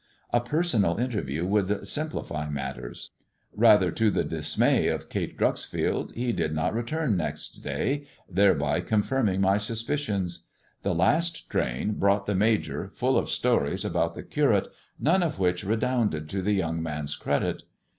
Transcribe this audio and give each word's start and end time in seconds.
A 0.33 0.41
personal 0.41 0.97
interview 0.97 1.45
would 1.45 1.87
simplify 1.87 2.49
matters. 2.49 3.11
Bather 3.55 3.91
to 3.91 4.09
the 4.09 4.23
dismay 4.23 4.87
of 4.87 5.09
Kate 5.09 5.37
Dreuxfield, 5.37 6.15
he 6.15 6.31
did 6.33 6.55
not 6.55 6.73
return 6.73 7.15
next 7.15 7.61
day, 7.63 8.07
thereby 8.27 8.81
confirming 8.81 9.41
my 9.41 9.57
suspicions. 9.57 10.47
The;, 10.81 10.95
last 10.95 11.51
train 11.51 11.99
brought 11.99 12.25
the 12.25 12.33
Major, 12.33 12.89
full 12.95 13.15
of 13.15 13.29
stories 13.29 13.85
about 13.85 14.15
the 14.15 14.23
Curate, 14.23 14.69
none 14.99 15.21
of 15.21 15.37
which 15.37 15.63
redounded 15.63 16.27
to 16.29 16.41
the 16.41 16.53
young 16.53 16.81
man's 16.81 17.15
credit. 17.15 17.61